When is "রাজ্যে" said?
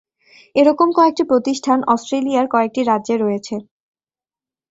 2.83-3.15